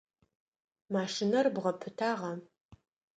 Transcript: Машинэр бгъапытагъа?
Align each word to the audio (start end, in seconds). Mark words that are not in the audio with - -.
Машинэр 0.93 1.45
бгъапытагъа? 1.53 2.31